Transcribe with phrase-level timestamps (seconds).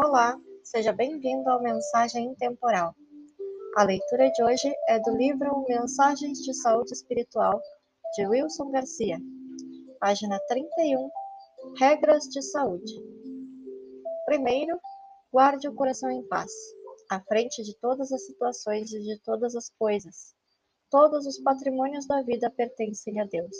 [0.00, 2.94] Olá, seja bem-vindo ao Mensagem Intemporal.
[3.76, 7.60] A leitura de hoje é do livro Mensagens de Saúde Espiritual,
[8.14, 9.18] de Wilson Garcia,
[9.98, 11.10] página 31,
[11.80, 12.92] Regras de Saúde.
[14.24, 14.78] Primeiro,
[15.32, 16.52] guarde o coração em paz,
[17.10, 20.32] à frente de todas as situações e de todas as coisas.
[20.92, 23.56] Todos os patrimônios da vida pertencem a Deus.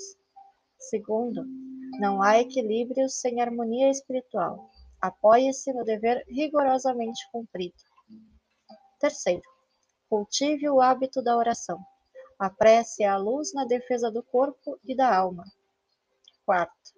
[0.78, 1.44] Segundo,
[1.98, 4.70] não há equilíbrio sem harmonia espiritual.
[5.00, 7.76] Apoie-se no dever rigorosamente cumprido.
[8.98, 9.42] Terceiro,
[10.08, 11.78] cultive o hábito da oração.
[12.38, 15.44] A prece é a luz na defesa do corpo e da alma.
[16.44, 16.92] Quarto,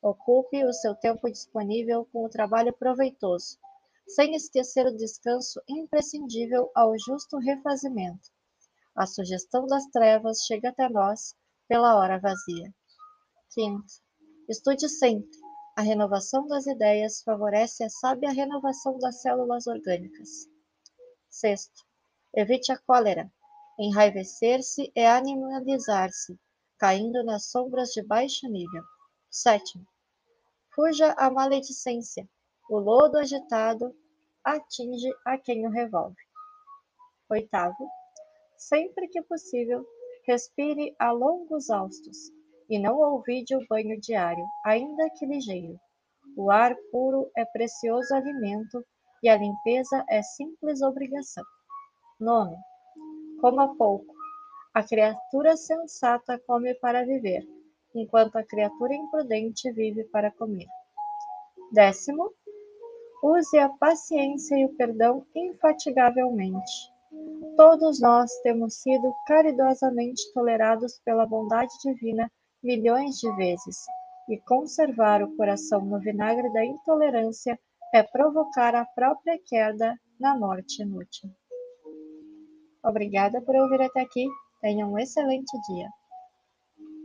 [0.00, 3.58] ocupe o seu tempo disponível com o trabalho proveitoso,
[4.06, 8.30] sem esquecer o descanso imprescindível ao justo refazimento.
[8.94, 11.34] A sugestão das trevas chega até nós
[11.66, 12.72] pela hora vazia.
[13.52, 13.94] Quinto,
[14.48, 15.41] estude sempre.
[15.74, 20.46] A renovação das ideias favorece a sábia renovação das células orgânicas.
[21.30, 21.82] Sexto,
[22.34, 23.32] evite a cólera.
[23.78, 26.38] Enraivecer-se é animalizar-se,
[26.78, 28.82] caindo nas sombras de baixo nível.
[29.30, 29.86] Sétimo,
[30.74, 32.28] fuja a maledicência.
[32.68, 33.96] O lodo agitado
[34.44, 36.20] atinge a quem o revolve.
[37.30, 37.88] Oitavo,
[38.58, 39.86] sempre que possível,
[40.26, 42.30] respire a longos austos
[42.72, 45.78] e não olvide o banho diário, ainda que ligeiro.
[46.34, 48.82] O ar puro é precioso alimento
[49.22, 51.44] e a limpeza é simples obrigação.
[52.18, 52.56] Nono.
[53.42, 54.14] Coma pouco.
[54.72, 57.46] A criatura sensata come para viver,
[57.94, 60.66] enquanto a criatura imprudente vive para comer.
[61.72, 62.32] Décimo.
[63.22, 66.90] Use a paciência e o perdão infatigavelmente.
[67.54, 73.76] Todos nós temos sido caridosamente tolerados pela bondade divina milhões de vezes,
[74.28, 77.58] e conservar o coração no vinagre da intolerância
[77.92, 81.30] é provocar a própria queda na morte inútil.
[82.84, 84.26] Obrigada por ouvir até aqui.
[84.60, 85.88] Tenha um excelente dia.